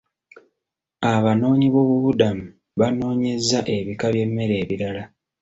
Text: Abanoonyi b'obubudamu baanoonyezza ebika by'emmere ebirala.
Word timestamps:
Abanoonyi 1.13 1.67
b'obubudamu 1.73 2.45
baanoonyezza 2.79 3.59
ebika 3.77 4.05
by'emmere 4.13 4.53
ebirala. 4.63 5.03